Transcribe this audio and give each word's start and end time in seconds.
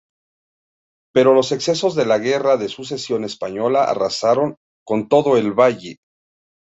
Pero 1.13 1.35
los 1.35 1.51
excesos 1.51 1.93
de 1.93 2.07
la 2.07 2.17
Guerra 2.17 2.57
de 2.57 2.69
Sucesión 2.69 3.23
Española 3.23 3.83
arrasaron 3.83 4.55
con 4.83 5.07
todo 5.07 5.37
el 5.37 5.53
valle. 5.53 5.97